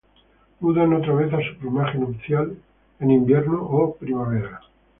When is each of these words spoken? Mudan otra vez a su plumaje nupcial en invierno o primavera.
Mudan 0.61 0.93
otra 0.93 1.13
vez 1.13 1.31
a 1.31 1.39
su 1.47 1.59
plumaje 1.59 1.99
nupcial 1.99 2.57
en 3.01 3.11
invierno 3.11 3.61
o 3.63 3.93
primavera. 3.97 4.59